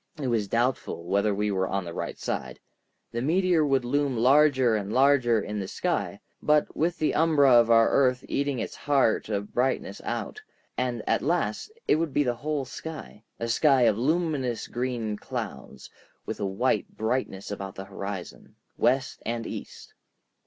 [0.19, 2.59] It was doubtful whether we were on the right side.
[3.11, 7.69] The meteor would loom larger and larger in the sky, but with the umbra of
[7.69, 10.41] our earth eating its heart of brightness out,
[10.75, 15.87] and at last it would be the whole sky, a sky of luminous green clouds,
[16.25, 19.93] with a white brightness about the horizon, west and east.